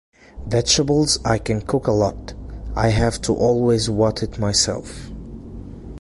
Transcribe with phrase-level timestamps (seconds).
[0.47, 2.33] Vegetables I can cook a lot,
[2.75, 5.11] I have to always wat it myself.